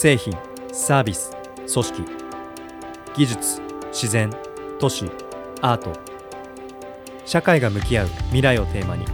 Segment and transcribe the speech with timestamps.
[0.00, 0.32] 製品
[0.72, 2.04] サービス組織
[3.16, 4.32] 技術自然
[4.78, 5.10] 都市
[5.60, 5.92] アート。
[7.26, 9.04] 社会が向き合う未来をテーマに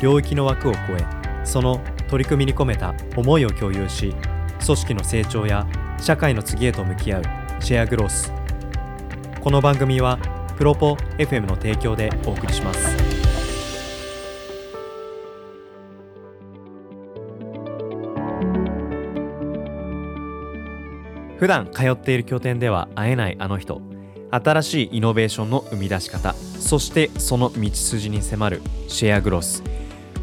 [0.00, 4.14] 領域の枠を超えその取り組みに込めた思いを共有し
[4.64, 5.66] 組織の成長や
[6.00, 7.22] 社会の次へと向き合う
[7.60, 8.32] シェアグロース。
[9.42, 10.18] この番組は
[10.56, 13.09] プロポ FM の提供でお送りします。
[21.40, 23.80] 普段通っている拠点では会えないあの人。
[24.30, 26.34] 新しいイノベーションの生み出し方。
[26.34, 29.62] そしてその道筋に迫るシェアグロス。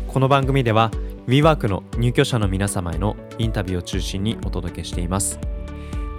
[0.07, 0.91] この番組では
[1.25, 5.39] WeWork の入居者の皆様へのインタビューを中心にお届けしています。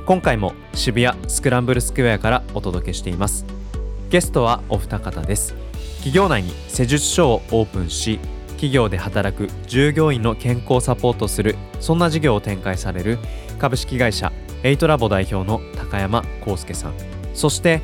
[0.04, 3.46] 今回も渋谷スクランブルスクエアからお届けしています。
[4.10, 5.54] ゲストはお二方です。
[5.98, 8.18] 企業内に施術所をオープンし
[8.48, 13.18] 企業で働く従業員の健康をサポートするそんな事業を展開される
[13.60, 16.94] 株式会社エイトラボ代表の高山康介さん。
[17.34, 17.80] そして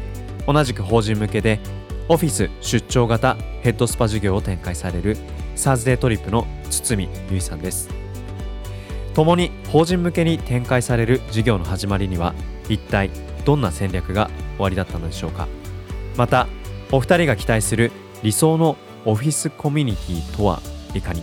[0.47, 1.61] 同じく法人向けで
[2.09, 5.17] オフィス出張型ヘッドスパ事業を展開される
[5.55, 7.89] サーズデートリップの堤由衣さんです。
[9.15, 12.35] 共に法人向けに展開される事業の始まりには
[12.69, 13.11] 一体
[13.45, 15.47] どんな戦略がおありだったのでしょうか。
[16.17, 16.49] また
[16.91, 20.61] お二人が期待する理想のオフィスコミュニティとは
[20.95, 21.23] いかに。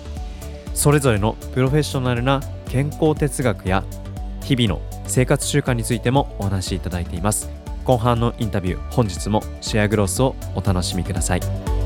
[0.73, 3.83] それぞれのプロフェッショナルな健康哲学や
[4.43, 4.81] 日々の
[5.11, 7.49] 生活習慣についてもお話しいただいています。
[7.83, 11.80] 後半のインタビュー本日もシェアグロスをお楽しみください。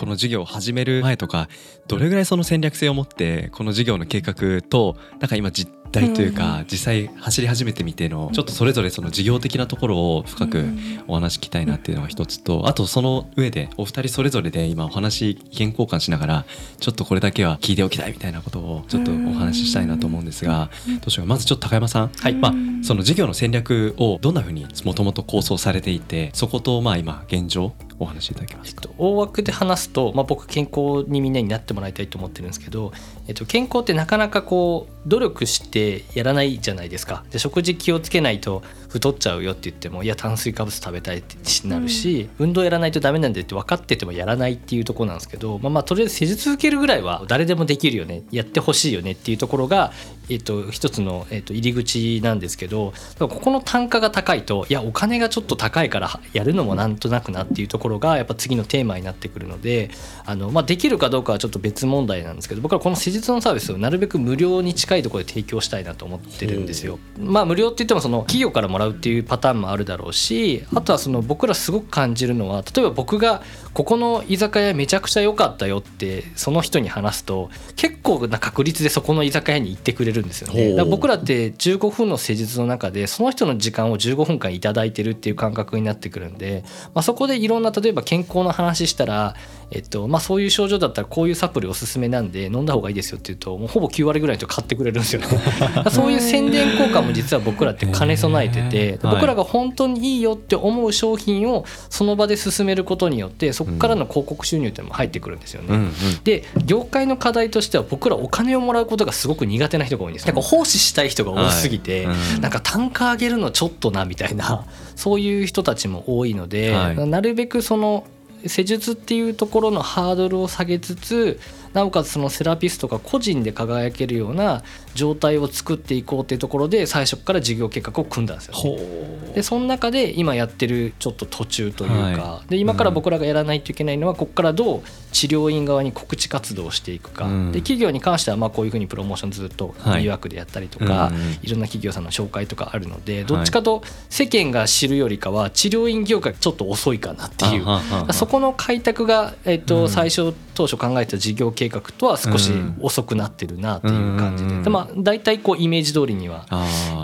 [0.00, 1.50] この事業を始める前とか
[1.86, 10.64] どれぐらいその戦略性を持ってこの事業の計画となんか今実態というか、実際走り始めてみてのちょっとそれぞれその事業的なところを深く
[11.06, 16.44] お話聞きたいなっていうのが一つとあとその上でお二人それぞれで今お話意見交換しながら
[16.78, 22.34] ちょっとこれだけは聞いておきたいみたいなことをちょっとお話ししたいなと思うんですがどうしようまずちょっと高山さん、はい。
[22.34, 32.92] まあ、その事業の戦略をどんなふうにもともと構想されていてそことまあ今現状お話しいただけますえっと、大枠で話すと、まあ、僕健康にみんなになってもらいたいと思ってるんですけど、
[33.28, 37.24] えっと、健康ってなかなかこう努力してやらないじゃないですか。
[37.30, 41.36] で食事気をつけないと太っちゃうよって言ってもいや炭水化物食べたいって
[41.68, 49.92] なるし、うん、運動やらないとダメなんだって分かっててもやらないっていうところなんですけど、まあ、まあとりあえず施術受けるぐらいは誰でもできるよねやってほしいよねっていうところが、
[50.30, 59.90] えっと、一つの、えっと、入り口なんですけどここの単価が高いといやお金がちょっと高いからやるのもなんとなくなっていうところがやっぱ次のテーマになってくるので
[60.24, 66.98] あの、まあ、できるかどうかはちょっと別問題なんですけど僕はこの施術のサービスをなるべく無料に近いところで提供したいなと思ってるんですよ。
[67.18, 73.42] まあ無料って言ってもその企業からもらうっていうパターンもあるだろうしあとはその僕らすごく感じるのは例えば僕が
[73.72, 80.74] ここの居酒屋めちゃくちゃ良かったよってその人に話すと結構な確率でそこの居酒屋に行ってくれるんですよね。
[80.74, 86.64] だ僕らって15分の施術の中でその人の時間を15分間頂いてるっていう感覚になってくるんで、
[86.94, 89.34] まあ、そこでいろんな例えば健康の話したら、
[89.70, 95.28] えっとまあ、そういう症状だったらこういうサプリおすすめなんで飲んだ方がいいですよって言うともうほぼ9割ぐらいの人買ってくれるんですよね。
[95.90, 105.68] そういう宣伝効果も実は僕らって兼ね備えてて僕らが本当にいいよって思う商品をその場で進めることによってそこからの広告収入っても入ってくるんですよね。
[105.68, 105.92] うんうん、
[106.24, 110.26] で業界の課題としては僕らお金をもらうことがすごく苦手な人が多いんです。
[110.26, 114.64] なんか奉仕したい人が多すぎて、はいうん、なんか単価上げるのちょっとなみたいな
[114.96, 118.04] そういう人たちも多いので、はい、なるべくその
[118.46, 121.38] 施術っていうところのハードルを下げつつ
[121.72, 124.62] なおかつそのセラピストが個人で輝けるような
[124.94, 134.82] 状態を作っていこうっていうところで最初から事業計画を組んだんですよ、ね、でその中で今やってるちょっと途中というか、はい、で今から僕らがやらないといけないのはここからどう
[135.12, 148.12] 治療院側に告知活動をしていくか、うん、で企業に関してはまあこういうふうにプロモーションずっと迷惑でやったりとか、はい、いろんな企業さんの紹介とかあるのでどっちかと世間が知るよりかは治療院業界ちょっと遅いかなっていう。
[148.12, 156.46] そこの開拓が、えっと最初当初考えた事業計画とは少し遅くなってるなっていう感じで、でまあ大体こうイメージ通りには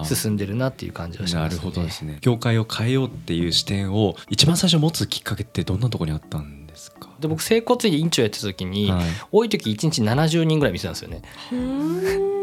[0.04, 2.18] 進んでるなっていう感じはします、ね、なるほどですね。
[2.20, 7.08] 業界を変えようっていう視点を一番最初持つきっかけってどんなところにあったんですか？
[7.18, 11.22] で僕整骨院院長やってた時に、はい、多い時1日70人ぐらい見てたんですよね。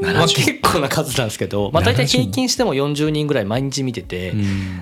[0.01, 4.33] まあ、結構な数なんですけど、まあ、大体平均しても40人ぐらい毎日見てて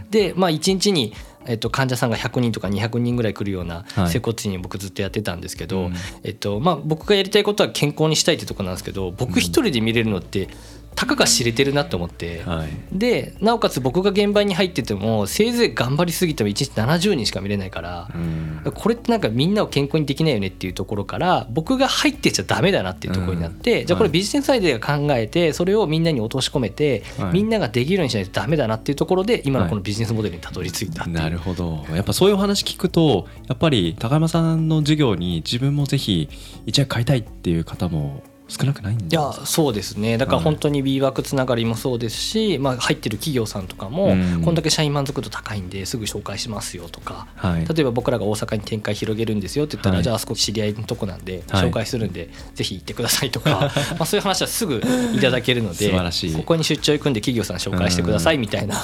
[0.10, 1.14] で、まあ、1日に
[1.46, 5.94] えっと、患者さんが100人とか200人ぐらい来るような整骨院に僕ずっとやってたんですけど、はい
[6.24, 10.50] えっとまあ、僕がやりたいことは健康にしたいってとこなんですけど僕一人で見れるのって
[10.96, 12.70] たかが知れてるなと思って、はい。
[12.92, 18.72] でなおかつ僕が現場に入っててもせいぜい頑張りすぎても1日70人しか見れないからうん。
[18.74, 23.88] これってなんかみんなを健康にできないよねっていうところから僕が入ってちゃダメだなっていうところになって、うん。
[23.88, 24.14] じゃあこれはい。
[24.14, 27.34] ビジネスアイデアが考えてそれをみんなに落とし込めて、はい。
[27.34, 31.18] みんなができるようにしないとダメだなっていうところで今のこのビジネスモデルにたどり着いたっていう。
[31.18, 31.86] なるほど。
[31.94, 36.30] やっぱそういうお話聞くとやっぱり高山さんの授業に自分もぜひ
[36.66, 40.18] 一役買いたいっていう方も少なくないんですいやそうですね。
[40.18, 40.44] だからはい。
[40.44, 44.42] 本当に B ワークつながりもそうですし、まあ、入ってる企業さんとかも、うん。
[44.44, 47.28] こんだけ社員満足度高いんですぐ紹介しますよとか。
[47.36, 47.66] はい。
[47.66, 50.04] 例えば僕らが大阪に展開広げるんですよって言ったら、はい。
[50.04, 51.70] じゃああそこ知り合いのとこなんではい。
[51.70, 53.72] 紹介するんで、ぜひ行ってくださいとか。
[53.98, 54.82] まあそういう話はすぐ
[55.16, 55.90] いただけるので
[56.36, 58.76] ここに出張行くんで企業さん紹介してくださいみたいな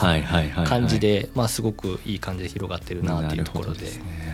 [0.65, 3.87] 感じで、まあ、すごくいい感じで広がってるなっていうところで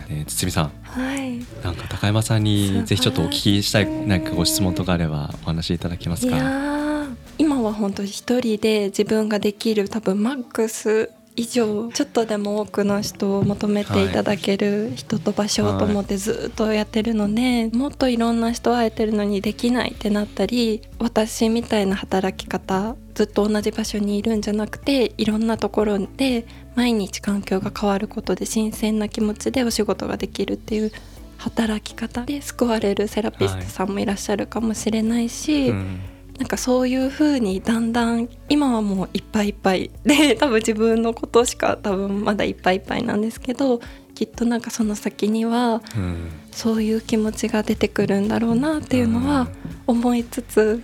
[0.08, 0.72] えー堤さん。
[0.82, 1.24] はい。
[1.62, 30.92] なんか高山さんにぜひちょっとお聞きしたいなんかご質問とかあればお話しいただけますいやかー今は本当に一人で自分ができる多分マックス以上ちょっとでも多くの人を求めていただける人と場所と思ってずっとやってるので、もっといろんな人会えてるのにできないってなったり私みたいな働き方ずっと同じ場所にいるんじゃなくていろんなところで毎日環境が変わることで新鮮な気持ちでお仕事ができるっていう
[31.38, 36.00] 働き方で救われるセラピストさんもいらっしゃるかもしれないし、うん。
[36.38, 43.80] なんかそういう風にだんだん今はもういっぱいいっぱいで 多分自分のことしか多分まだいっぱいいっぱいなんですけど
[44.16, 46.30] きっとなんかその先にはうん。
[46.50, 49.48] そういう気持ちが出てくるんだろうなっていうのは
[49.86, 50.82] 思いつつ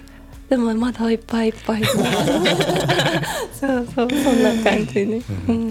[0.51, 1.85] でもまだいっぱいいっぱい。
[3.55, 5.23] そうそうそんな感じね、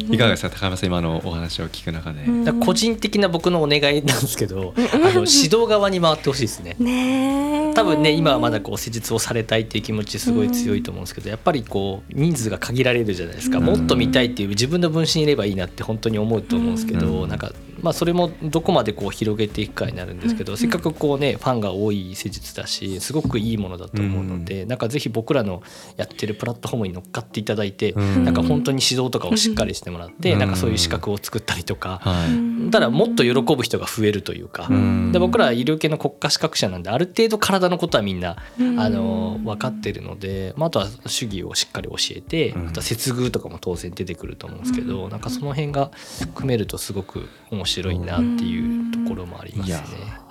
[0.10, 2.20] いかがですか高山さん今のお話を聞く中で、
[2.62, 6.78] 個人的な僕のお願いなんですけど、あの指導側に回ってほしいですね。
[6.80, 7.74] ねえ。
[7.74, 13.58] 多分ね今はまだこう施術をされたいっていう気持ちすごい強いと思うんですけどやっぱりこう人数が限られるじゃないですか。
[13.58, 13.66] うん。
[13.66, 17.30] もっと見たいっていう自分の分身いればいいなって本当に思うと思うんですけどうん。
[17.30, 20.58] なんかまあそれもどこまでこう広げていくかになるんですけどうん。
[20.58, 25.64] せっかくこうねファンが多い施術だしすごくいいものだと思うのでなんかぜひ僕らの
[25.98, 28.24] やってるプラットフォームに乗っかっていただいてうん。
[28.24, 30.40] なんか本当に指導とかをしっかりしてもらってうん。
[30.40, 32.28] なんかそういう資格を作ったりとかは
[32.68, 32.70] い。
[32.70, 34.68] ただもっと喜ぶ人が増えるというか。
[34.70, 35.12] うん。
[35.12, 38.80] で僕ら医療系の国家資格者なんである程度体のことはみんなうん。
[38.80, 42.68] あの分かってるので、まあ、あとは主義をしっかり教えてうん。
[42.68, 45.90] あとは接遇とかも当然出てくると思うんですけど、なんかその辺が
[46.36, 50.29] 組めるとすごく面白いなっていうところもありますね。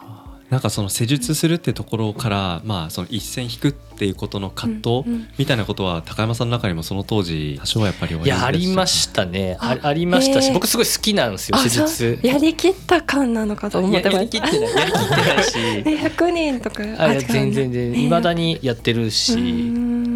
[0.50, 9.56] なんかその施術するってところからまあその一線引くっていうことの葛藤みたいなことは高山さんの中にもその当時多少はやっぱりいやありまししたね。
[9.60, 12.18] ああありましたし僕すごい好きなんですよあ施術。
[12.22, 14.16] やりきった感なのかと思ってました。
[14.16, 14.74] ややりきってない。
[14.74, 15.58] やりきってないし。
[15.84, 16.82] え100人とか？
[16.98, 18.04] あ全然全然。
[18.04, 19.34] いまだにやってるし。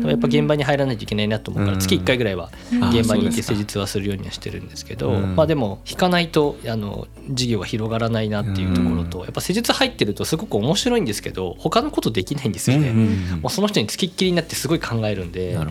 [0.05, 12.93] もやっぱ現場に入らないといけないなと思うからうん月1回ぐらいはうん現場に行って施術はするようにはしてるんですけど、うんまあでも引かないとあの事業が広がらないなっていうところと、うんやっぱ施術入ってるとすごく面白いんですけど他のことできないんですよね。
[13.41, 15.71] もうその人につきっきりになってすごい考えるんでなる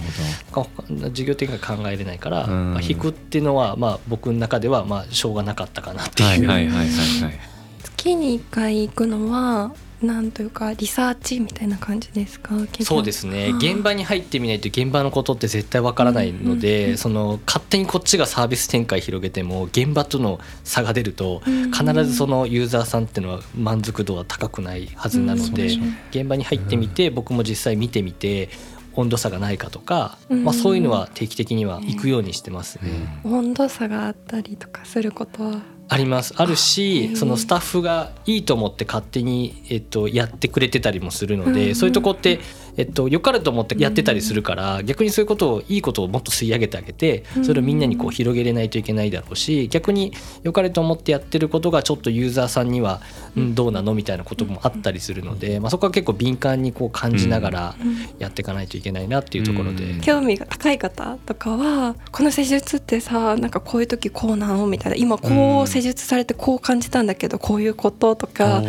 [0.52, 6.48] ほ他授業的には考えれないから、引くっていうのはまあ僕の中ではまあしょうがなかったかなってどはいいう。
[6.48, 7.40] はいはいはいはい。
[7.84, 12.56] 月に1回行くのはなんというかリサーチみたいな感じですか？
[12.82, 13.52] そうですね。
[13.58, 28.50] 現場に入ってみないと現場のことって絶対わからないので、うんうんその勝手にこっちがサービス展開広げても現場との差が出るとうん必ずそのユーザーさんっていうのは満足度は高くないはずなので、うん現場に入ってみて僕も実際見てみて
[28.94, 33.22] 温度差がないかとか、うんまあ、そういうのは定期的には行くようにしてますね。
[33.24, 35.62] 温度差があったりとかすることは
[35.94, 36.34] あります。
[36.38, 37.16] あるへしー。
[37.18, 41.76] そのスタッフがいいと思って勝手に、えっと、やってくれてたりもするので、うん。
[41.76, 42.40] そういうとこって、
[42.78, 50.14] えっと、良かれと思ってやってたりするから、逆にそういうことをいいことをもっと吸い上げてあげてそれをみんなにこう広げれないといけないだろうし逆に
[50.44, 53.02] 良かれと思ってやってることがちょっとユーザーさんには、
[53.36, 57.76] うん、どうなのみたいなこともあったりするので、まあ、そこは結構敏感にこう感じながら
[58.20, 59.84] やっていかないといけないなっていうところで。
[59.84, 60.02] うん。
[60.02, 68.62] 興味が高い方とかはこの施術ってさなんかこういう時こうなのみたいな今こう施術されてこう感じたんだけどこういうこととか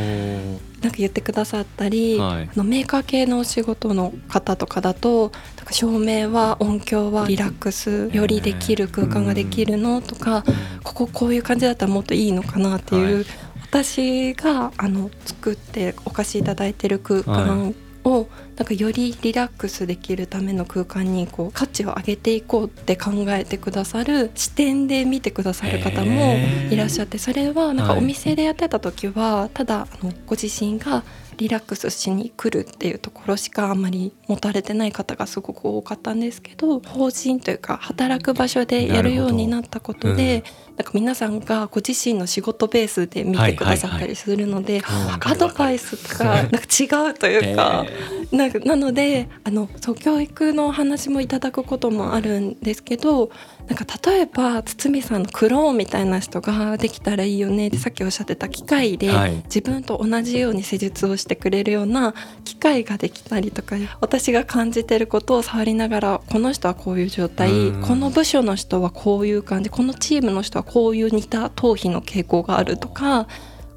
[0.82, 2.42] なんか言ってくださったり、はい。
[2.44, 10.44] あのメーカー系のお仕事の方とかだとなんか照明は音響はリラックスよりできる空間ができるのとか
[10.82, 13.24] こここういう感じだったらもっといいのかなっていう、はい。
[13.72, 17.74] 私があの作ってお貸しいただいてる空間
[18.04, 26.37] を、なんかよりリラックスできるための空間にこう価値を上げていこうって考えてくださる視点で見てくださる方も
[26.71, 31.02] いらっしゃってそれはなんかはいお店でやってた時はただあのご自身が
[31.37, 40.44] リラックスしに来るっていうところしかあんまり持たれてない方がすごく多かったんですけど法人というか働く場所でやるようになったことで、
[40.76, 44.82] なんか皆さんがご自身の仕事ベースで見てくださったりするので、
[45.20, 47.84] アドバイスとかなんか違うというか、
[48.30, 53.30] なんかなのであのそう教育のお話もいただくこともあるんですけど
[53.68, 59.42] なんか例えば堤さんのクローンみたいな人ができたらいいよねってさっきおっしゃってた機械ではい。
[59.44, 62.14] 自分と同じように施術をしてくれるような
[62.44, 67.82] 機械ができたりとか私が感じてることを触りながらこの人はこういう状態うん。
[67.82, 73.26] この部署の人はこういう感じこのチームの人はこういう似た頭皮の傾向があるとか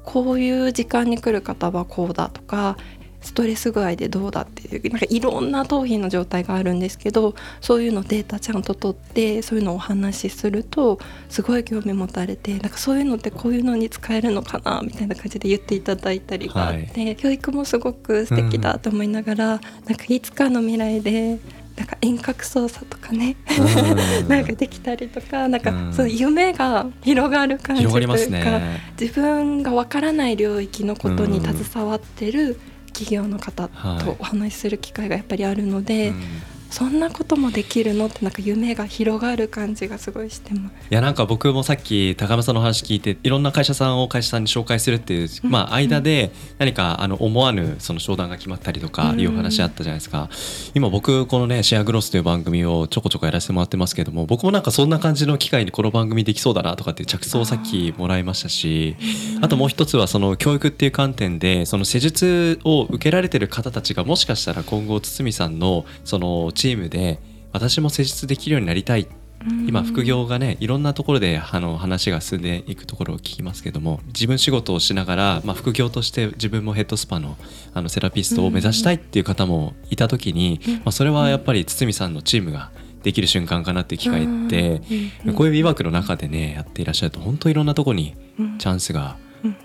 [0.04, 2.76] こういう時間に来る方はこうだとか
[3.26, 21.38] ストレス具合でどうだっていうなんかいろんな頭皮の状態があるんですけどそういうのデータちゃんと取ってそういうのをお話しするとすごい興味持たれてなんかそういうのってこういうのに使えるのかなみたいな感じで言っていただいたりがあって、教育もすごく素敵だと思いながら、なんかいつかの未来で
[21.76, 23.36] なんか遠隔操作とかね。
[24.28, 25.92] なんかできたりとかなんかうん。
[25.92, 28.80] そう夢が広がる感じというかね。
[28.98, 36.22] 自分がわからない領域のことに携わってる企業の方とお話しする機会がやっぱりあるので、うん
[36.76, 38.08] そんなこともできるの？
[38.08, 40.74] ってなんか夢が広がる感じがすごいしてます。
[40.90, 45.50] いやなんか僕もさっき高山さんの話聞いていろんな会社さんを会社さんに紹介するっていう、うん。
[45.50, 49.20] まあ、間で何かあの思わぬその商談が決まったりとかうん。
[49.20, 50.28] いうお話あったじゃないですか。
[50.74, 58.96] 今僕このね「シェアグロス」という番組をちょこちょこやらせてもらってますけども僕もなんかそんな感じの機会にこの番組できそうだなとかっていう着想をさっきもらいましたし
[59.40, 67.20] あともう一つはその教育っていう観点でその施術を受けられてる方たちがもしかしたら今後堤さんのそのチームで
[67.52, 69.06] 私も施術できるようになりたい。
[69.68, 77.36] 今副業がねいろんなところであの話が進んでいくところを聞きますけども自分仕事をしながら、まあ、副業として自分もヘッドスパの
[77.72, 82.72] あのセラピストを目指したいっていう方もいた時に、まあ、それはやっぱり堤さんのチームが
[83.04, 84.80] できる瞬間かなっていう機会って、
[85.36, 88.16] こういう美学の中でねやっていらっしゃると本当いろんなところに
[88.58, 89.16] チャンスが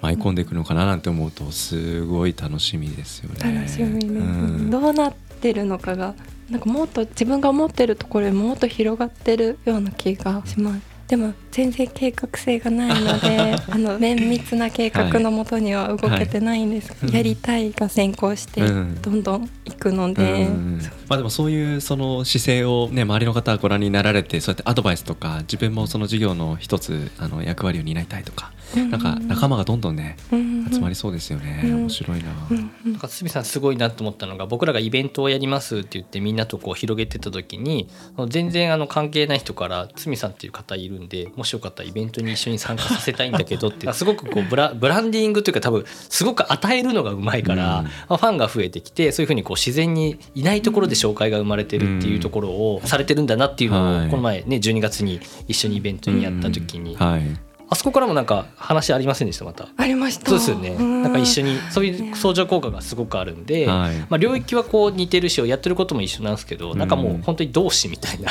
[0.01, 3.55] 舞い込んでいくのかななんて思うとすごい楽しみですよね。
[3.55, 4.69] 楽しみうん。
[4.69, 6.13] どうなってるのかが
[6.51, 10.90] なんかもっと自分が思ってるところよりももっと広がってるような気がします。
[11.11, 19.01] でも全然計画性がないので あの綿密な計画のもとには動けてないんです、はいやりたいが先行してうん。
[19.01, 20.81] どんどん行くので、うん。
[21.09, 30.69] まあでもそういうその姿勢をね周りの方がご覧になられてそうやってアドバイスとか自分もその授業の一つあの役割を担いたいとか、なんか仲間がどんどんねうん。
[30.71, 31.75] 集まりそうですよね、うん。
[31.81, 32.71] 面白いな、うん。
[32.85, 32.91] うん。
[32.93, 37.89] なんか堤さんすごいなと思ったのが僕らがイベントをやりますって言ってみんなとこう広げてた時に
[38.29, 43.31] 全然あの関係ない人から堤さんっていう方いるんでもしよかったらイベントに一緒に参加させたいん。
[43.33, 43.43] だ。
[43.43, 53.35] けどってすごくこうブラブランディングというか多分すごく与えるのがうまいから、うんまあファンが増えてきてそういうふうにこう自然にいないところで紹介が生まれてるっていうところをされてるんだ。
[53.35, 59.45] なっていうのはいをこの前ね12月に一緒にイベントにやった時にはいあそこからもなんか話ありませんでした？
[59.45, 59.69] また。
[59.77, 60.25] ありました。
[60.29, 60.69] そうですよね。
[60.77, 61.03] うん。
[61.03, 63.95] なんか一緒にそういう相乗効果がすごくあるんで、はい。
[64.01, 68.29] まあ領域はこう似てるしやってることも一緒なんですけど、なんかもう本当に同志みたいな、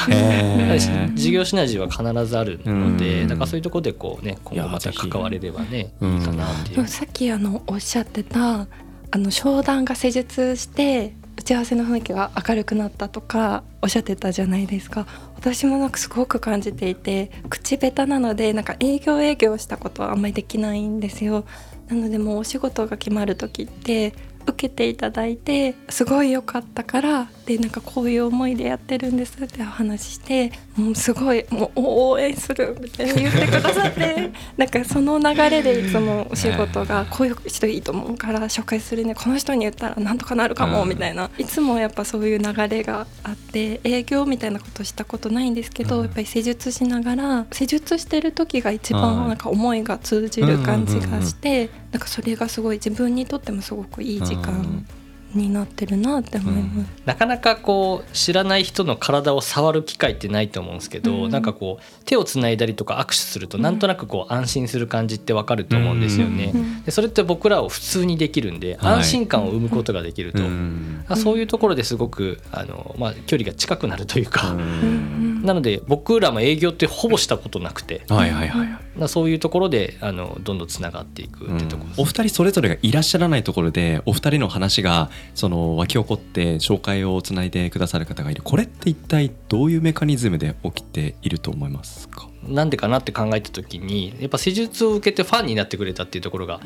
[1.15, 3.29] 事 業シナジーは必ずあるので、うん。
[3.29, 6.15] なんかそういうところでこうね今後また関われればねうん。
[6.19, 6.87] いいかなっていう。
[6.87, 8.67] さっきあのおっしゃってた
[9.13, 15.07] あの商談が施術して打ち合わせの雰囲気が明るくなったとかおっしゃってたじゃないですか。
[15.37, 21.47] 私もなんかすごく感じていて口下手なのでなんか営業営業したことはあんまりできないんですよ。
[21.89, 24.13] なのでもうお仕事が決まる時って
[24.47, 40.91] 受けていただいてすごい良かったからでなんかこういう思いでやってるんですってお話ししてもうすごいもう応援するみたいに言ってくださって なんかその流れでいつもお仕事がこういう人いいと思うから紹介するねこの人に言ったらなんとかなるかもうん。
[40.91, 41.29] みたいな。
[41.39, 46.03] いつもやっぱそういう流れがあって営業みたいなことしたことないんですけどうん。
[46.05, 49.03] やっぱり施術しながら施術してる時が一はい。
[49.03, 54.87] 番なんか思いが通じる感じがしてなんかそれがすごい自分にとってもすごくいい時間
[55.35, 56.89] になってるなって思います。
[57.05, 61.31] なかなかこう知らない人の体を触る機会ってないと思うんですけど、うん。
[61.31, 66.53] なんかこう手をつないだりとか握手するとなんとなくこう安心する感じってわかると思うんですよね。
[66.55, 66.83] うん。
[66.85, 68.95] でそれって僕らを普通にできるんではい。
[68.95, 71.05] 安心感を生むことができると、うん。
[71.09, 78.03] あそういうところですごくあの、まあ、距離が近くなるというか、うんなので僕らも営業ってほぼしたことなくて。
[78.09, 79.01] はいはいはいはい。
[79.01, 82.01] だそういうところであのどんどんつながっていくってところです。
[82.01, 88.43] お二人それぞれがいらっしゃらないところでお二人の話がその湧き起こって紹介をつないでくださる方がいる。
[88.43, 92.30] これって一体どういうメカニズムで起きていると思いますか？
[92.47, 96.61] なんでかなって考えた時にやっぱ施術を受けてファンになってくれたっていうところが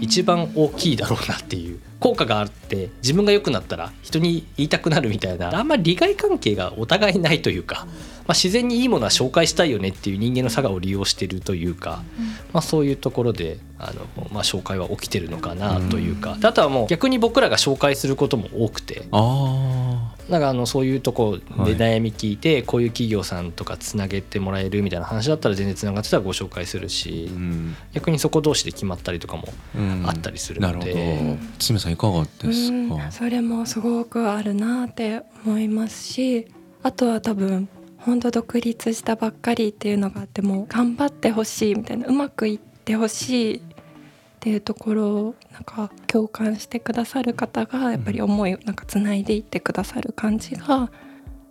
[0.00, 7.86] 一番大きいだろうなっていう効果があって自分が良くなったら人に言いたくなるみたいなあんまり利害関係がお互いないというか、
[8.26, 12.02] まあ、自然にいいものは紹介したいよねっていう人間の差がを利用してるというか、
[12.52, 21.74] まあ、そういうところであの、まあ、紹介は起きてるのかなというかであとはもう逆に僕らが紹介することも多くてあなんかあのそういうとこはい。
[21.76, 27.76] で悩み聞いてこういう企業さんとかつなげてもらえるみたいな話だったら全然つながってたらご紹介するしあ、うん。
[27.92, 30.04] 逆にそこ同士で決まったりとかもうん。
[30.06, 32.88] あったりするなるほので、ど堤さんいかがですうん。
[32.98, 36.46] かそれもすごくあるなって思いますし
[36.82, 37.68] あとは多分
[37.98, 43.62] 本当独立したばっかりっていうのがあっても頑張ってほしいみたいなうまくいってほしい
[44.46, 50.88] っていうところをなんか共感してくださる方がやっぱり思いをなんかつないでいってくださる感じが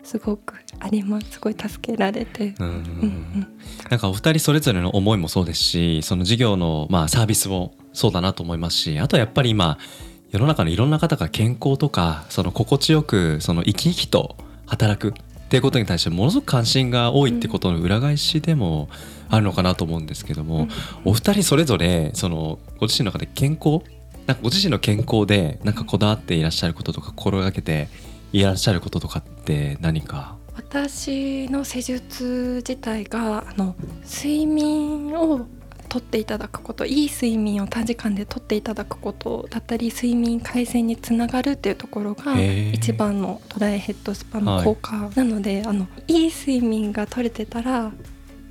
[0.01, 1.31] すごくあります。
[1.31, 2.55] すごい助けられて。
[2.57, 3.47] うん。
[3.89, 9.77] なんかお二人それぞれの思いもそうですしその事業のまあサービスもそうだなと思いますしあとやっぱり今
[10.31, 14.37] 世の中のいろんな方が健康とかその心地よくその生き生きと
[14.67, 15.13] 働く
[15.45, 18.89] っていうことに対してものすごく関心が多いってことの裏返しでも
[19.29, 20.67] あるのかなと思うんですけども、
[21.03, 23.83] お二人それぞれそのご自身の中で健康
[24.25, 27.89] なんかご自身の健康でなんかこだわっていらっしゃることとか心がけて
[28.33, 30.35] いらっしゃることとかって何か？
[30.55, 35.45] 私の施術自体があの睡眠を
[35.87, 45.09] とっていただくこといい睡眠を短時間でとっていただくことだったり睡眠改善につながるっていうところが一番のトライヘッドスパの効果。
[45.15, 47.91] なので、あのいい睡眠が取れてたら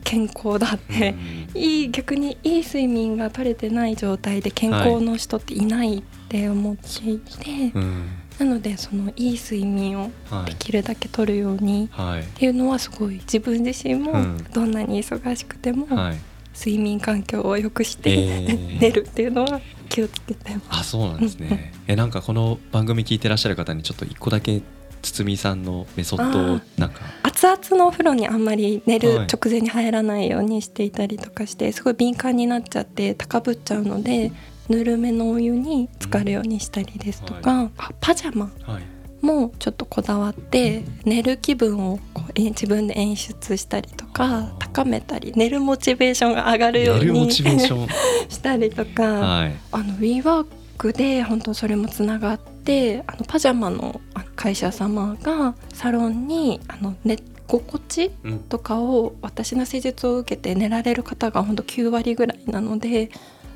[0.04, 1.14] 健康だって、
[1.54, 8.08] いい逆にいい睡眠が取れてない状態で健康の人っていないって思っていて、うん。
[8.38, 12.22] なのでそのいい睡眠をはいできるだけ取るようにはい。
[12.22, 14.44] っていうのはすごい自分自身もうん。
[14.52, 16.18] どんなに忙しくてもはい
[16.54, 18.78] 睡眠環境を良くして、えー。
[18.80, 20.66] 寝るっていうのは気をつけてます。
[20.70, 21.72] あそうなんですね。
[21.86, 24.62] えなんかこの番組聞いてらっしゃる方にちょっと一個だけ
[25.02, 27.00] 堤さんのメソッドをなんか。
[27.22, 29.26] 熱々のお風呂にあんまり寝るはい。
[29.26, 34.32] 直前に入らないようにしていたりとかしてすごい敏感になっちゃって高ぶっちゃうので
[34.68, 38.50] ぬるめのお湯に浸かるようにしたりですとか、あパジャマ。
[38.62, 38.93] はい
[39.24, 49.54] もちょっとこだわって寝る気分をこうえ自分で演出したりとか高めたり寝るモチベーションが上がるように したりとか、はい。
[49.72, 54.00] あの WeWork で本当それもつながってあのパジャマの
[54.36, 58.38] 会社様がサロンにあの寝心地うん。
[58.40, 63.10] とかを私の施術を受けて寝られる方が本当9割ぐらいなので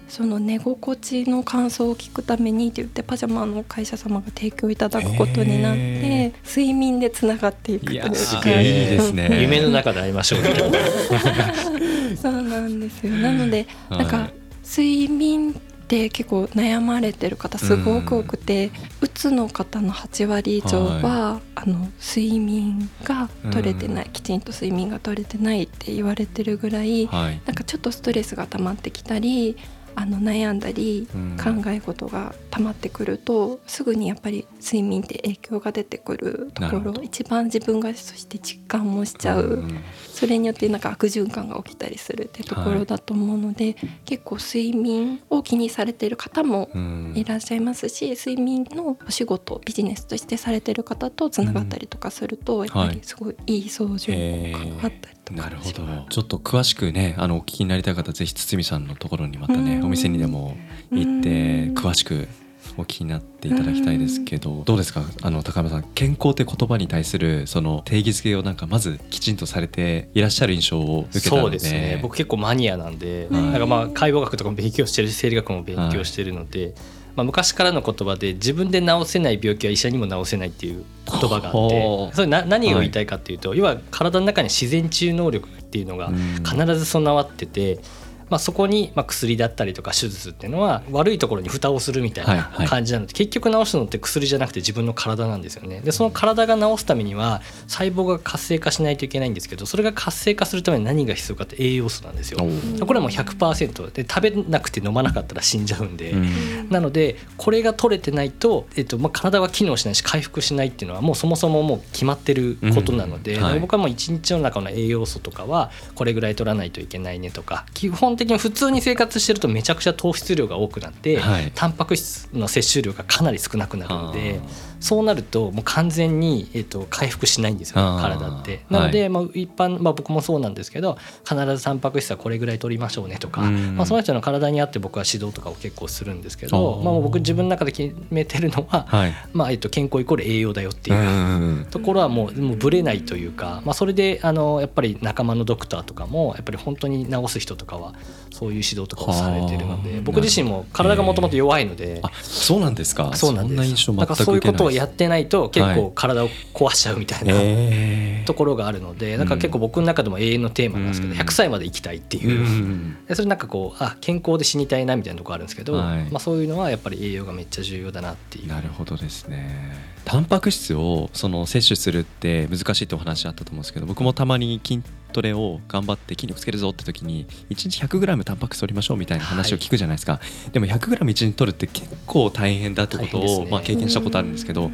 [0.09, 8.09] その寝心地の感想を聞くためにって言ってパジャマの会社様が提供いただくことになって、へ睡眠でつながっていくというか。
[8.09, 9.43] いですね。
[9.43, 10.41] 夢の中で会いましょう。
[12.17, 13.13] そうなんですよ。
[13.15, 13.99] なのではい。
[14.01, 14.31] なんか
[14.65, 15.55] 睡眠っ
[15.89, 27.41] て結構悩まれてる方すごく多くて、うつの方の8割以上は、あの睡眠が取れてない、きちんと睡眠が取れてないって言われてるぐらい、はい。
[27.47, 29.57] なんかちょっとストレスが溜まってきたり
[30.01, 31.37] あの悩んだりうん。
[31.39, 39.59] 考え事が溜まってくるとすぐにやっぱり睡眠って影響が出てくるところ一番自分がそして実感もしちゃう。
[39.59, 39.81] ん
[40.19, 47.13] それによってなんか悪循環が起きたりするってところだと思うので、結構睡眠を気にされている方もうん。
[47.15, 56.07] いらっしゃいますし、睡眠のお仕事ビジネスとしてされている方とつながったりとかすると、やっぱりすごいいい相乗え効果があったりなるほど。
[56.11, 59.85] ちょっと詳しくねあのお聞きになりたい方ぜひ堤さんのところにまたねうん。
[59.87, 60.57] お店にでも
[60.91, 61.75] 行ってうん。
[61.75, 62.29] 詳しく
[62.77, 65.03] お聞きになっていただきたいですけどどうですか？
[65.23, 71.43] あの高山さん健康って言葉に対するその定義づけをなんかまずきちんとされていらっしゃる印象を受けたので。
[71.43, 71.99] そうですね。
[72.03, 73.43] 僕結構マニアなんで、はい。
[73.43, 76.75] なんかまあ解剖学とかも勉強してるし生理学も勉強してるので、
[77.19, 87.81] まあ、昔からの言葉で自分で治せない病気は医者にも治せないっていう言葉があっほてうそれな何を言いたいかっていうと、要は体の中に自然治癒能力っていうのがうん必ず備わってて。
[88.31, 95.81] まあ、そこにまあ薬だったりとか手術っていうのは悪いところに蓋をするみたいな感じなので結局治すのって薬じゃなくて自分の体なんですよね。
[95.81, 102.39] でその体が治すためには細胞が活性化しないといけないんですけどそれが活性化するために何が必要かって栄養素なんですよ。
[102.85, 106.69] これはもう100%で食べなくて飲まなかったら死んじゃうんで、うん。
[106.71, 113.43] なのでこれが取れてないと、えっとまあ、体は機能しないし回復しないっていうのはもうそもそももう決まってることなので、うん。
[113.43, 113.61] はい。
[113.61, 121.51] 僕はもう一日の中の栄養素とかはこれぐらい取らないといけないねとか基本的に普通に生活してるとめちゃくちゃ糖質量が多くなって、はい。
[121.55, 128.65] タンパク質の摂取量がかなり少なくなるのであそうなるともう完全に、えっと回復しないんですよ体って。
[128.71, 133.77] なので、はいまあ、一般、まあ、僕もそうなんですけど必ずタンパク質はこれぐらい取りましょうねとか、うん。
[133.77, 139.15] まあ、その人の体に合って僕は指導とかを結構するんですけどまあ、僕自分の中で決めてるのは、はい。
[139.33, 140.97] まあえっと、健康イコール栄養だよっていう。
[140.97, 147.95] うんところはもうもうぶれないというか、まあ、それであのやっぱり仲間のドクターとかもやっぱり本当に治す人とかは
[148.39, 149.85] そういう指導とかをされてるのはあ。
[149.85, 153.13] で僕自身も体がもともと弱いのであそうなんですか。
[153.17, 153.87] そうなんです。
[153.97, 158.21] だからそういうことをやってないと結はい構体を壊しちゃうみたいな、え。
[158.23, 161.19] ーところがあるのでだから結構僕の中でも永遠のテーマなんですけど、うん。
[161.19, 162.97] 100歳まで生きたいってういう、ん。
[163.07, 166.03] でそれなんかこうあ健康で死にたいなみたいなところあるんですけど、はい。
[166.11, 168.47] まあ、そういうのはやっぱり栄養がめっちゃ重要だなっていう。
[168.47, 174.81] なるほどですねタンパク質をその摂取するって難しいってお話あったと思うんですけど僕もたまに筋
[175.13, 180.19] トレを頑張って筋力つけるぞって時に1日 100g タンパク質取りましょうみたいな話を聞くじゃないですか、
[180.53, 183.51] でも 100g 1日取るって結構大変だってことを、ね。
[183.51, 184.71] まあ、経験したことあるんですけど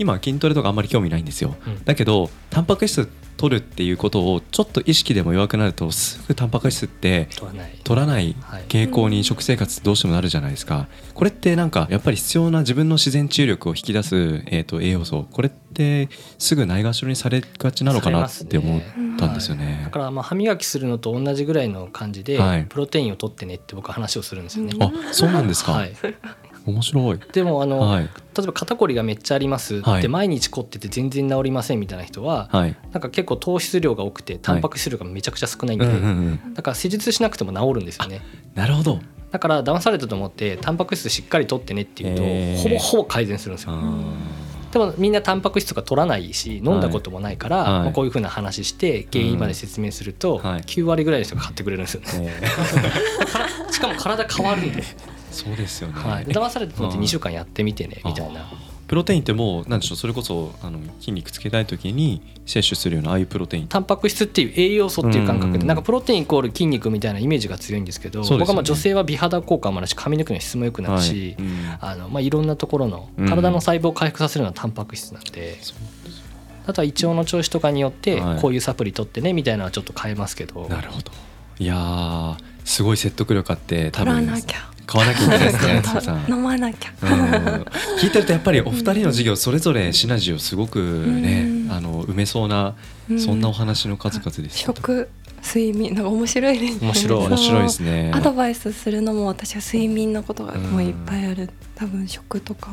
[0.00, 1.84] 今筋トレとかあんまり興味ないんですよ、うん。
[1.84, 7.28] だけどタンパク質取るっていうことをちょっと意識でも弱くなるとすぐタンパク質って
[7.84, 8.34] 取らない。
[8.40, 8.64] はい。
[8.68, 10.88] 傾向に食生活どうしてもなるじゃないですか。
[11.14, 15.26] これってなんかやっぱり必要な自分の自然治癒力を引き出す、えー、と栄養素。
[15.30, 16.08] これって
[16.38, 18.80] すぐないがしろにされがちなのかなって思っ
[19.18, 19.82] たんですよね。
[19.84, 22.64] だからまあ歯磨きするのと同じぐらいの感じで、はい。
[22.64, 24.72] プロテインを取ってねって僕は話をするんですよね。
[24.80, 25.92] あそうなんですか、はい、
[26.70, 27.20] 面白い。
[27.32, 28.04] でもあの、はい。
[28.04, 30.02] 例えば肩こりがめっちゃあります、はい。
[30.02, 32.76] で毎日凝ってて全然治りませんみたいな人は、はい。
[32.92, 36.02] なんか結構糖質量が多くてタンパク質量がめちゃくちゃ少ないんで、うんうん
[36.44, 36.54] うん。
[36.54, 38.20] だから施術しなくても治るんですよね。
[38.54, 39.00] なるほど。
[39.30, 42.62] だから騙されたと思ってタンパク質しっかり取ってねっていうと、へー。
[42.62, 43.72] ほぼほぼ改善するんですよ。
[44.72, 47.66] でもみんなタンパク質とか取らないし飲んだこともないから、はい。
[47.84, 50.60] まあ、こういうふうな話して原因まで説明すると、はい。
[50.62, 52.32] 9割ぐらいの人が買ってくれるんですよね。
[53.70, 54.82] しかも体変わるんで、
[55.30, 57.04] そうですよね、はい、で騙されたと思ってうん。
[57.04, 58.50] 2週間やってみてねみたいな。
[58.86, 63.68] プロテインってもうなんでしょうそれこそあの筋肉つけたい時に摂取するようなああいうプロテイン。
[63.68, 65.60] タンパク質っていう栄養素っていう感覚うん。
[65.60, 71.02] でなんかプロテインイコール筋肉みたいなイメージが強いんですけど僕はまあ女性は美肌効果もあるし髪の毛の質も良くなるはい。
[71.04, 71.78] しうん。
[71.80, 73.28] あのまあいろんなところのうん。
[73.28, 75.58] 体の細胞を回復させるのはタンパク質なんで。
[76.66, 78.40] あとは胃腸の調子とかによってはい。
[78.40, 80.66] こういうサプリ取ってねみたいなのはちょっと変えますけど。
[80.68, 81.12] なるほど。
[81.60, 84.58] いやーすごい説得力あって多取ら分なきゃ
[84.90, 86.24] 買わなきゃいけないですね。
[86.28, 87.10] 飲まなきゃ、うん。
[88.00, 91.72] 聞いてるとやっぱりお二人の授業それぞれシナジーをすごくね、うん。
[91.72, 92.74] あの埋めそうな、
[93.08, 93.20] うん。
[93.20, 94.58] そんなお話の数々です。
[94.58, 95.08] 食
[95.42, 96.78] 睡眠なんか面白いですね。
[96.82, 98.10] 面白い面白いですね。
[98.12, 101.50] アドバイスするのも私は睡眠のことがもういっぱいある。
[101.76, 102.70] 多分食とか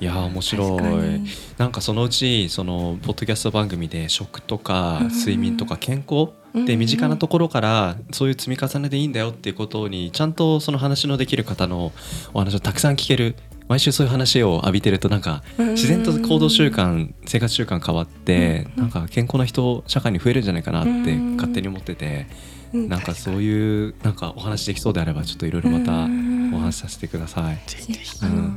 [0.00, 0.82] いやー面白い。
[1.18, 1.26] に。
[1.56, 6.30] なんかそのうちそのポッドキャスト番組で食とかうん睡眠とか健康
[6.66, 11.92] で身近なところからそういう積み重ねでいいんだよっていうことにちゃんとその話のできる方の
[12.32, 13.34] お話をたくさん聞ける。
[13.68, 22.28] 毎週そういう話を浴びてるとなんかうん自然と行動習慣生活習慣変わってうんなんか健康な人社会に増えるんじゃないかなってうん勝手に思ってて
[22.72, 22.88] うん。
[22.88, 27.58] なんかそういうなんかお話できそうであればちょっといろいろまたうんお話しさせてください。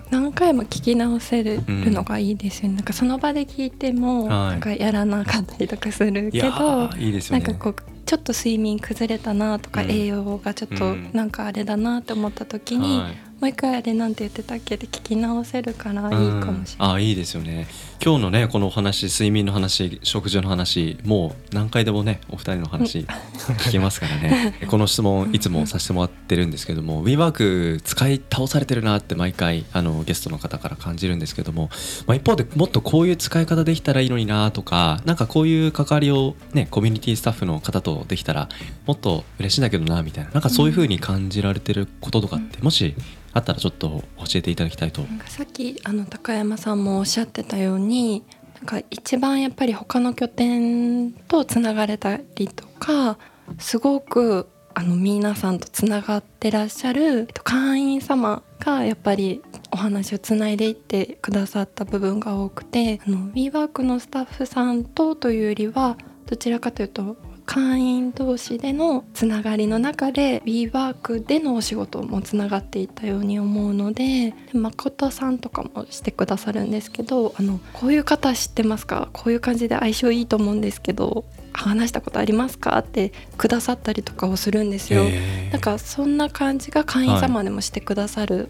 [0.10, 4.52] 何回も聞き直せるのがいいですよね、なんかその場で聞いてもはい。
[4.52, 7.46] なんかやらなかったりとかするけど、ーいいですよね。
[7.46, 9.92] なんかこうちょっと睡眠崩れたなとか、うん。
[9.92, 11.10] 栄養がちょっとうん。
[11.14, 13.12] なんかあれだなって思った時に、はい。
[13.40, 16.90] もう一回あれなんて言ってたっけで聞き直せるからいいかもしれない。
[16.90, 16.96] うん。
[16.96, 17.68] あいいですよね
[18.04, 24.56] 今日のねこのお話睡眠の話食事の話もう何回でもねお二人の話聞けますからね。
[24.68, 31.70] この質問いつもさせてもらってるんですけども WeWork 使い倒されてるなって毎回あのゲストの方から感じるんですけども、
[32.08, 38.50] まあ、一方でもっとこういう使い方できたらいいのになとかなんかこういう関わりをねコミュニティスタッフの方とできたら
[38.88, 42.96] もっと嬉しいんだけどなみたいななんかそういう風に感じられてることとかってもし
[43.34, 45.04] あったらちょっと教えていただきたいと。
[45.28, 48.24] さっきあの高山さんもおっしゃってたようにに
[48.56, 53.18] なんか一番やっぱり他の拠点とつながれたりとか
[53.60, 67.18] すごくあの皆さんとつながってらっしゃる会員様がやっぱりお話をつないでいってくださった部分が多くてあの WeWork のスタッフさんとというよりはどちらかというと
[67.54, 79.10] 会員同士でのつながりの中で WeWork でのお仕事もつながっていったように思うのでで誠さんとかもしてくださるんですけどあのこういう方知ってますか？
[79.12, 82.78] こういう感じで相性いいと思うんですけど話したことありますか？
[82.78, 85.04] ってくださったりとかをするんですよ。
[85.52, 88.48] なんかそんな感じが会員様でもしてくださる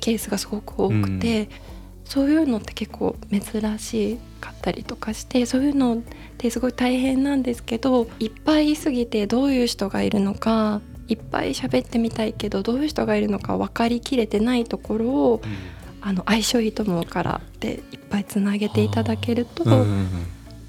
[0.00, 1.48] ケースがすごく多くて、
[2.04, 5.98] そういうのって結構珍しかったりとかしてそういうのっ
[6.38, 15.42] てすごい大変なんですけどいっぱいいすぎてどういう人がいるのかいっぱい喋ってみたいけどどういう人がいるのか分かりきれてないところを
[16.00, 20.08] あの相性いいと思うからっていっぱいつなげていただけると、うんうんうん。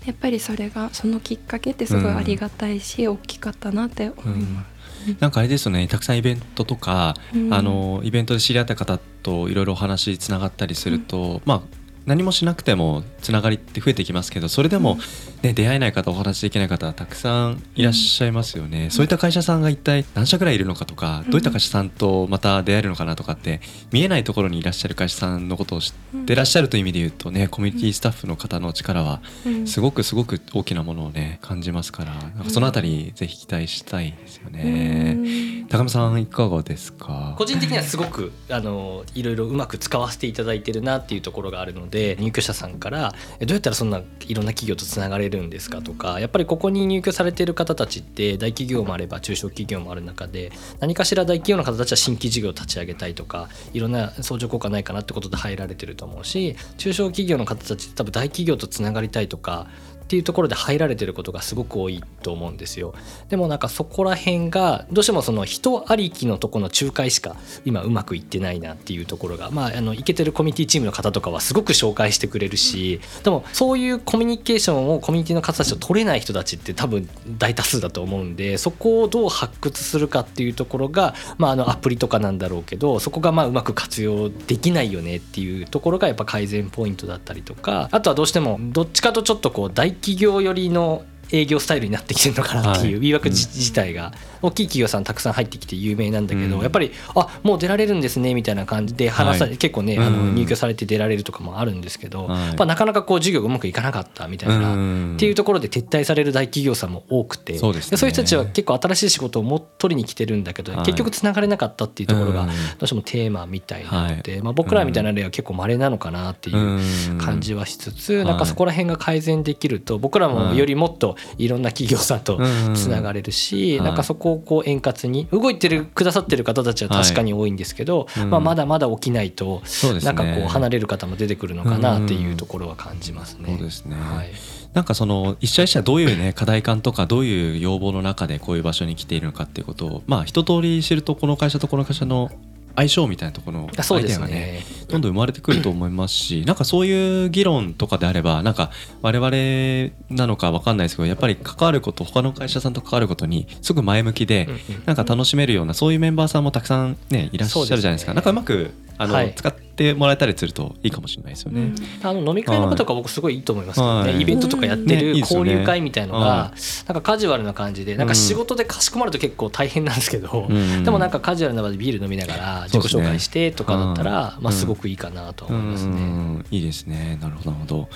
[0.05, 4.74] やっぱりそれがそのきっかけってすごいありがたいし、大きかったなって思います。
[5.19, 5.87] なんかあれですよね。
[5.87, 7.53] たくさんイベントとか、うん。
[7.53, 11.61] あのイベントで知り合った方といろいろお話つながったりすると、まあ
[12.05, 14.97] 何もしなくてもつながりって増えてきますけどそれでも、
[15.41, 29.67] ね、出会えない方お話しできない方たくさんいらっしゃいますよね、そういった会社さんが一体何社ぐらいいるのかとか、どういった会社さんとまた出会えるのかなとかって見えないところにいらっしゃる会社さんのことを知ってらっしゃるという意味で言うとねコミュニティスタッフの方の力はうん。
[29.67, 35.15] すごくすごく大きなものをね感じますからなんかそのあたりぜひ期待したいですよね。
[35.17, 35.67] うん。
[35.67, 37.35] 高見さんいかがですか？
[37.37, 59.67] 個人的にはすごくあのいろいろうまく使わせていただいてるなっていうところがあるのでで入居者さんからどうやったらそんないろんな企業とつながれるんですかとかやっぱりここに入居されている方たちって大企業もあれば中小企業もある中で何かしら大企業の方たちは新規事業を立ち上げたいとかいろんな相乗効果ないかなってことで入られてると思うし中小企業の方たちって多分大企業とつながりたいとか
[60.05, 62.93] っていうところで入られてることがすごく多いと思うんですよ。
[63.29, 93.21] でもなんかそこら辺がどうしてもその人ありきのとこの仲介しか今うまくいってないなっていうところがまああのイケてるコミュニティチームの方とかはすごく紹介してくれるしでもそういうコミュニケーションをコミュニティの方たちと取れない人たちって多分大多数だと思うんでそこをどう発掘するかっていうところがまああのアプリとかなんだろうけどそこがまあうまく活用できないよねっていうところがやっぱ改善ポイントだったりとかあとはどうしてもどっちかとちょっとこう大企業寄りの営業スタイルになってきてるのかなっていう、はい。
[93.21, 94.13] WeWork 自自体が。
[94.41, 96.61] 大きい企業さんたくさん入ってきて有名なんだけど、うん。
[96.61, 102.47] やっぱりあもう出られるんですねみたいな感じで話さ結構ねあのうん入居されて出られるとかもあるんですけど、はい。
[102.47, 105.13] やっぱなかなかこう授業がうまくいかなかったみたいな、うん。
[105.15, 107.97] っていうところで撤退される大企業さんも多くてそうですね。
[107.97, 110.85] そういう人たちは結構新しい仕事をも取りに来てるんだけど、はい。
[110.85, 112.47] 結局つながれなかったっていうところがうん。
[112.47, 122.39] どうしてもテーマみたいなので、まあ、僕らみたいな例は結構稀なのかなっていう感じはしつつ、んなんかそこら辺が改善できると僕らもよりもっといろんな企業さんと
[122.73, 128.30] つながれるし、うんなんかそこをこう円滑に動いてるくださってる方たちは確かに多いんですけど、うん。
[128.30, 129.62] まあ、まだまだ起きないと
[130.04, 133.56] なんかこう離れる方も出てくるのかなっていうところは感じますね。
[133.58, 133.95] そうですね。
[133.95, 134.32] はい。
[134.73, 142.30] なんかその一社一社どういうね課題感とかどういう要望の中でこういう場所に来ているのかっていうことをまあ一通り知るとこの会社とこの会社の
[142.75, 144.63] 相性みたいなところのアイデアがねね。
[144.88, 154.47] どんどん生まれてくると思いますしなんかそういう議論とかであればなんか我々なのか分かんないですけどやっぱり関わること他の会社さんと関わることにすごく前向きで
[154.85, 158.11] なんか楽しめるようなそういうメンバーさんもたくさんねいらっしゃるじゃないですか。
[158.11, 158.15] すね。
[158.15, 159.33] なんかうまくあの、はい。
[159.35, 161.73] 使ってもらえたりするといいかもしれないですよね。
[162.01, 166.53] あの飲み会のこととか僕すごいいいと思いますけどね、はいイベントとかやってる交流会みたいのが、は
[166.88, 175.95] なんかカジュアルな感じでなんか仕事でかしこまると結構大変なんですけど、うんでもなんかカジュアルな場でビール飲みながら自己紹介してとかだったら、まあ、すごくいいかなとは思いますうね。
[175.95, 176.45] ん。
[176.51, 177.17] いいですね。
[177.21, 177.89] なるほどなるほど。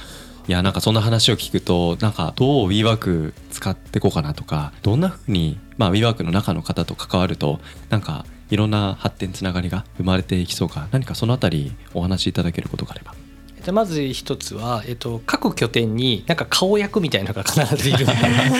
[0.47, 13.28] いやなんかそんな話を聞くとなんかどう WeWork 使っていこうかなとかどんなふうに、まあ、WeWork の中の方と関わるとなんかいろんな発展つながりが生まれていきそうか何かそのあたりお話しいただけることがあれば。
[13.69, 18.07] でまず一つは、えっと、各拠点になんか顔役みたいなのが必ずいる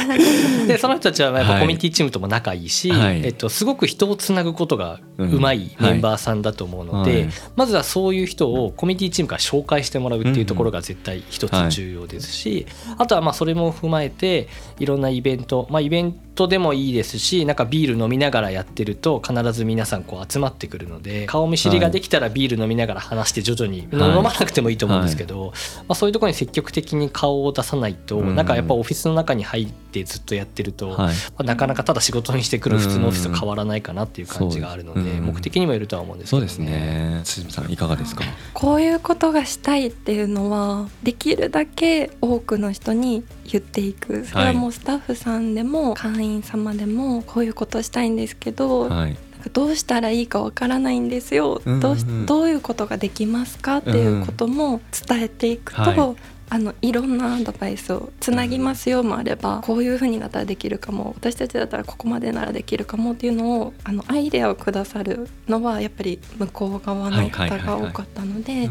[0.68, 1.62] でその人たちはやっぱはい。
[1.62, 3.22] コミュニティチームとも仲いいし、はい。
[3.26, 7.32] えっと、すごく人をつなぐことがうまいメンバーさんだと思うので、はいはい。
[7.56, 12.68] まずはそういう人をコミュニティチームから紹介してもらうっていうところが絶対一つ重要ですし、
[13.00, 24.18] あとはまあそれも踏まえていろんなイベント、まあ、イベントでもいいですしなんかビール飲みながらやってると必ず皆さんこう集まってくるので顔見知りができたらビール飲みながら話して徐々に、はい。
[24.18, 25.54] 飲まなくてもいいと思うんですけど、
[25.88, 28.36] まあ、そういうところに積極的に顔を出さないと、うん。
[28.36, 30.98] なんかやっぱオフィスの中に入ってずっとやってると、はい。
[30.98, 35.26] まあなかなかただ仕事にしてくる普通のオフィスと変わらないかなっていう感じがあるので、うん。
[35.26, 37.22] 目的にもよるとは思うんですけどそうですね。
[37.24, 44.26] 鈴さんいかがですかこういうことがしたいっていうのはできるだけ多くの人に言っていく。
[44.26, 49.18] それはもうスタッフさんでも会員様でもこういうことしたいんですけど、はい
[49.54, 53.78] どうしたらいいかわからないんですよ、うんうんどうしどういうことができますか？
[53.78, 56.16] っていうことも伝えていくと、はい。
[56.52, 59.62] あのいろんなアドバイスをつなぎますよもあれば。
[59.64, 61.14] こういうふうになったらできるかも。
[61.16, 68.70] 私たちだったらここまでならできるかもっていうのをあのアイデアをくださるのはやっぱり向こう側の方が多かったので。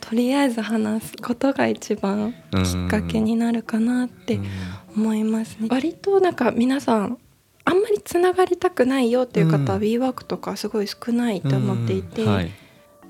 [0.00, 4.40] とりあえず話すことが一番きっかけになるかなって
[4.96, 5.68] 思いますね。
[5.70, 7.18] 割となんか皆さん
[7.64, 9.82] あんまりつながりたくないよっていう方はうん。
[9.82, 12.32] WeWork とかすごい少ないと思っていて、うん。
[12.32, 12.50] はい。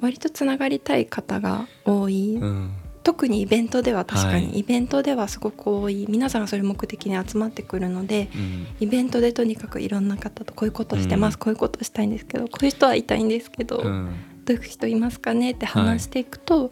[0.00, 2.36] 割とつながりたい方が多い。
[2.36, 2.72] うん。
[3.02, 4.58] 特にイベントでは確かに、はい。
[4.60, 6.06] イベントではすごく多い。
[6.08, 8.66] 皆さんがそれ目的に集まってくるのでうん。
[8.80, 11.38] イベントでとにかくいろんな方とこういうことしてます、うん。
[11.40, 14.14] こういうことしたいんですけどこういう人はいたいんですけど、うん。
[14.44, 16.68] どういう人いますかねって話していくと、や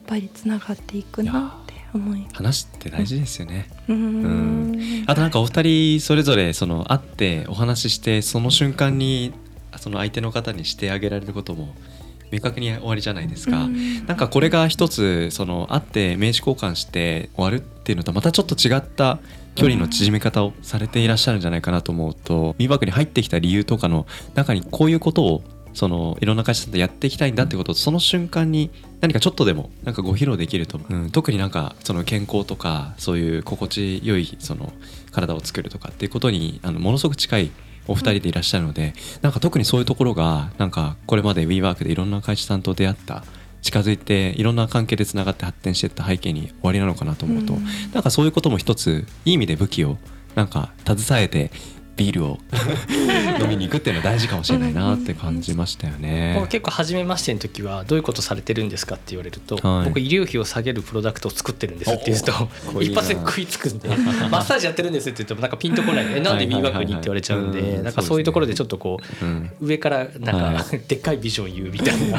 [0.00, 2.26] っぱりつながっていくな思い。
[2.32, 3.68] 話って大事ですよね。
[3.88, 9.32] うーんあとなんかお二人それぞれその会ってお話ししてその瞬間に
[9.78, 11.74] その相手の方にしてあげられることも
[12.30, 13.64] 明確に終わりじゃないですか。
[13.64, 19.18] うんなんかこれが一つその会って名刺交換して終わるっていうのとまたちょっと違った
[19.54, 25.42] 距離の縮め方をされていらっしゃるんじゃないかなと思うと b バックに入ってきた理由とかの中にこういうことを
[25.76, 28.70] そのいろんな会社さんとやっていきたいんだってことをその瞬間に
[29.02, 30.94] 何かちょっとでもなんかご披露できると、う。
[30.94, 34.72] ん、特になんかその健康とかそういう心地よいその
[35.12, 37.50] 体を作るとかっていうことにあのものすごく近い
[37.88, 43.22] お二人でいらっしゃるので、なんか特にそういうところがなんかこれまで WeWork でいろんな会社さんと出会った
[43.60, 47.64] 近づいていろんな関係でつながって発展していった背景に終わりなのかなと思うと、うん。
[47.92, 49.98] なんかそういうことも一ついい意味で武器を
[50.36, 51.50] なんか携えて
[51.96, 52.38] ビールを
[53.40, 56.44] 飲みに行くっていうのは大事かもしれないなって感じましたよね。
[56.50, 59.84] 結構初めましての時はどういうことされてるんですかって言われると、はい。
[59.86, 63.88] 僕医療費を下げるプロダクトを作ってるんですって言うと一発で食いつくんで
[64.30, 69.50] マッサージやってるんですって言ってもなんかピンとこないえ なんでックにって言われちゃうんでなんかそういうところでちょっとこうん。
[69.60, 72.18] う上からなんはかでっかいビジョン言うみたいな。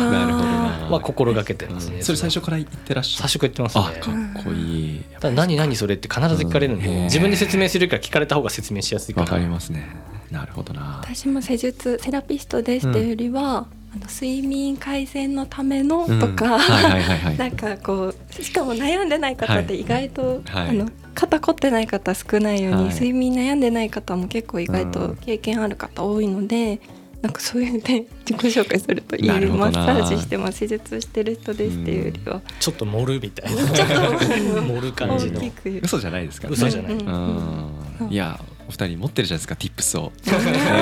[0.90, 2.02] は心がけてますね。
[2.02, 2.18] それ。
[2.18, 3.30] 最初から言ってらっしゃる？
[3.30, 4.00] 最初から言ってますあね。
[4.34, 5.02] かっこいい。
[5.20, 7.04] ただ何何それって必ず聞かれるんで、うん。
[7.06, 9.26] 自分で説明するから聞かれた方が説明しやすいから。
[9.26, 9.88] わかりますね。
[10.32, 11.02] なるほどな。
[11.04, 16.20] 私も施術セラピストですっていうよりは、あの睡眠改善のためのうん。
[16.20, 17.38] とか、はいはいはいはい。
[17.40, 20.70] なんかこうしかも悩んでない方って意外と、はい。
[20.70, 22.94] あの肩凝ってない方少ないように、はい。
[22.94, 26.80] 睡眠悩んでない方も結構意外とうん経験ある方多いので、
[27.22, 33.64] なんかそういうので 自己紹介するといいマッサージしてます施術してる人ですっていうよりは、ちょっと盛るみたいな。
[33.72, 34.92] ちょっと 盛る。
[34.92, 35.42] 感じの。
[35.82, 36.56] 嘘じゃないですからね。
[36.58, 37.70] 嘘じゃない、うん。
[38.02, 38.12] うん。
[38.12, 40.12] いやお二人持ってるじゃないですか Tips を。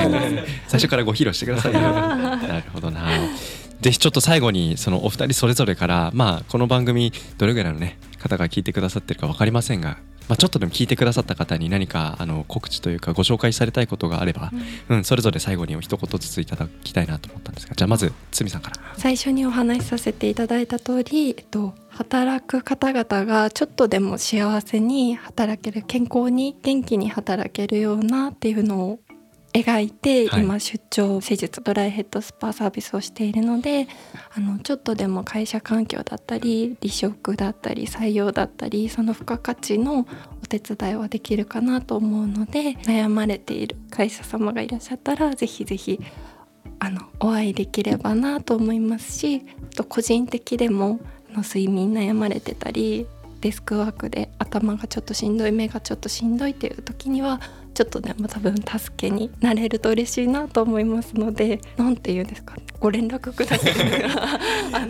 [0.10, 0.44] ね。
[0.68, 1.80] 最初からご披露してくださいよ。
[1.82, 3.08] なるほどな。
[3.82, 14.52] ぜひちょっと最後にそのお二人それぞれからまあこの番組どれぐらいのね方が聞いてくださってるか分かりませんが、まあ、ちょっとでも聞いてくださった方に何かあの告知というかご紹介されたいことがあれば、
[14.90, 18.78] うん、それぞれ最後にお一言ずついただきたいなと思ったんですがじゃあまずつみさんから。
[18.98, 29.00] 最初にお話しさせていただいた通り、えっと、働く方々がちょっとでも幸せに働ける健康に元気に働けるようなっていうのを
[29.56, 30.44] 描いて、はい。
[30.44, 33.88] 今出張施術ドライヘッドスパサービスをしているので
[34.36, 40.08] あのちょっとでも会社環境だったり離職だったり採用だったりその付加価値の
[40.44, 46.00] お手伝いはできるかなと思うので悩まれている会社様がいらっしゃったらぜひぜひ
[46.80, 51.00] あのお会いできればなと思いますしあと個人的でも
[51.32, 53.08] あの睡眠悩まれてたり
[53.42, 57.42] デスクワークで頭がちょっとしんどい目がちょっとしんどいっていう時には
[57.76, 63.74] ちょっとでも多分助けになれると嬉しいなと思いますのでなんて言うんですかねご連絡ください。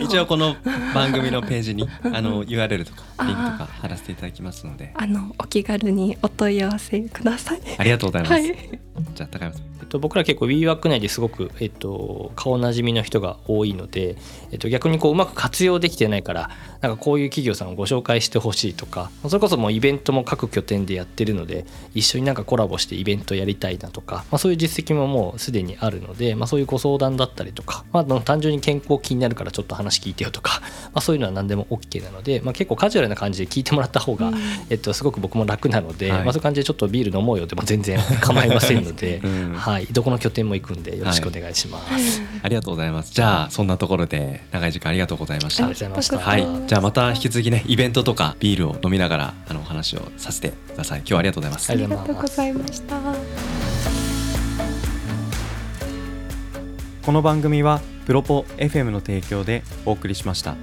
[0.04, 0.56] 一応この
[0.94, 4.92] 番組のページにあの URL とかリンクとか貼らせていただきますので。
[4.96, 7.62] あのお気軽にお問い合わせください。
[7.78, 8.34] ありがとうございます。
[8.34, 8.80] はい。
[9.16, 9.76] じゃあ高山さん。
[9.82, 14.16] えっと、僕ら結構 WeWork 内ですごく、えっと、顔なじみの人が多いので、
[14.52, 16.50] えっと、逆にこううまく活用できてないから
[16.82, 30.62] なんかこういう企業さんをご紹介してほしいとかそれこそもうイベントも各拠点でやってるので一緒になんかコラボしてイベントやりたいなとか、まあ、そういう実績ももうすでにあるので、まあ、そういうご相談だったりとか、まあ、あの単純に健康気になるからちょっと話聞いてよとか、
[30.94, 34.32] まあ、そういうのは何でも OK なので、まあ、結構カジュアルな感じで聞いてもらった方が、
[34.70, 42.22] えっと、すごく僕も楽なので、はいまあ、そういう感じでちょっとビール飲もうよでも全然構いませんので、 うんはい、どこの拠点も行くんでよろしくお願いします。
[42.42, 43.14] ありがとうございます。
[43.14, 45.74] じゃあそんなところで長い時間ありがとうございましたあり。
[45.74, 46.18] がとうございました。
[46.20, 51.00] はい、じゃあまた引き続きねイベントとかビールを飲みながらあのお話をさせてください。
[51.00, 51.72] 今日はありがとうございます。
[51.72, 53.00] ありがとうございました。
[57.06, 60.56] この番組はプロポ FM の提供でお送りしました。